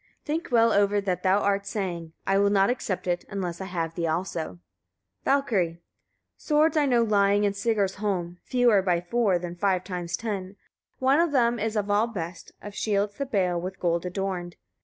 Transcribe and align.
Think 0.25 0.47
well 0.51 0.73
over 0.73 0.99
what 0.99 1.21
thou 1.21 1.41
art 1.41 1.67
saying. 1.67 2.13
I 2.25 2.39
will 2.39 2.49
not 2.49 2.71
accept 2.71 3.05
it, 3.05 3.23
unless 3.29 3.61
I 3.61 3.65
have 3.65 3.93
thee 3.93 4.07
also. 4.07 4.57
Valkyria. 5.25 5.73
8. 5.73 5.81
Swords 6.37 6.75
I 6.75 6.87
know 6.87 7.03
lying 7.03 7.43
in 7.43 7.53
Sigarsholm, 7.53 8.37
fewer 8.43 8.81
by 8.81 8.99
four 8.99 9.37
than 9.37 9.55
five 9.55 9.83
times 9.83 10.17
ten: 10.17 10.55
one 10.97 11.19
of 11.19 11.31
them 11.31 11.59
is 11.59 11.75
of 11.75 11.91
all 11.91 12.07
the 12.07 12.13
best, 12.13 12.51
of 12.63 12.73
shields 12.73 13.19
the 13.19 13.27
bale, 13.27 13.61
with 13.61 13.79
gold 13.79 14.03
adorned. 14.03 14.55